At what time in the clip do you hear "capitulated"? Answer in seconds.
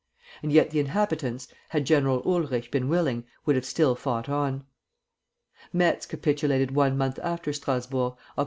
6.07-6.71